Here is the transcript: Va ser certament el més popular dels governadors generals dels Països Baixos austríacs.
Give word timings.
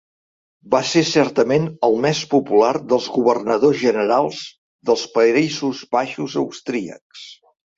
Va 0.75 0.79
ser 0.91 1.01
certament 1.09 1.67
el 1.87 1.93
més 2.05 2.21
popular 2.31 2.71
dels 2.93 3.11
governadors 3.17 3.77
generals 3.83 4.41
dels 4.91 5.05
Països 5.19 5.85
Baixos 5.99 6.41
austríacs. 6.47 7.29